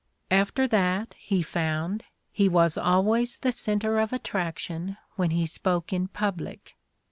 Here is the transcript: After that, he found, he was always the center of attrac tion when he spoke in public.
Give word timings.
After 0.31 0.67
that, 0.67 1.13
he 1.19 1.43
found, 1.43 2.05
he 2.31 2.49
was 2.49 2.75
always 2.75 3.37
the 3.37 3.51
center 3.51 3.99
of 3.99 4.09
attrac 4.09 4.57
tion 4.57 4.97
when 5.15 5.29
he 5.29 5.45
spoke 5.45 5.93
in 5.93 6.07
public. 6.07 6.75